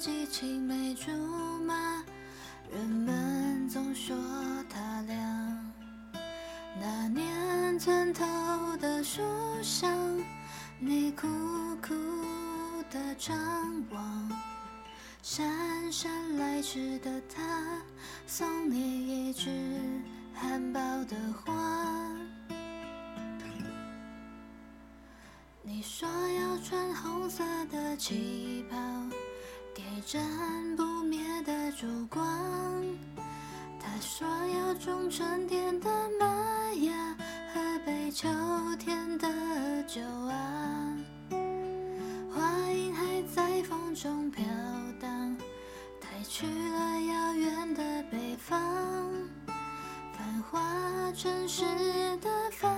[0.00, 1.10] 记青梅竹
[1.66, 1.74] 马，
[2.72, 4.16] 人们总说
[4.66, 5.14] 他俩。
[6.80, 8.24] 那年村头
[8.78, 9.20] 的树
[9.62, 9.94] 上，
[10.78, 11.28] 你苦
[11.82, 11.94] 苦
[12.90, 13.36] 的张
[13.90, 14.32] 望，
[15.22, 15.44] 姗
[15.92, 17.78] 姗来迟的他，
[18.26, 19.50] 送你一枝
[20.32, 21.14] 含苞的
[21.44, 21.52] 花。
[25.62, 28.49] 你说要穿红色的旗。
[30.12, 30.20] 盏
[30.74, 32.20] 不灭的烛光。
[33.78, 35.88] 他说要种春天的
[36.18, 37.16] 麦芽，
[37.54, 38.28] 喝杯秋
[38.76, 39.28] 天的
[39.84, 40.98] 酒啊。
[42.34, 44.44] 花影还在风中飘
[45.00, 45.36] 荡，
[46.00, 48.60] 带去了遥远的北方。
[50.12, 51.62] 繁华城市
[52.20, 52.69] 的繁。